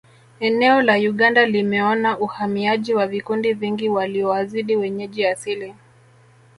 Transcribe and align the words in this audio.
Eneo 0.39 0.81
la 0.81 0.95
Uganda 0.97 1.45
limeona 1.45 2.17
uhamiaji 2.19 2.93
wa 2.93 3.07
vikundi 3.07 3.53
vingi 3.53 3.89
waliowazidi 3.89 4.75
wenyeji 4.75 5.25
asili 5.27 5.75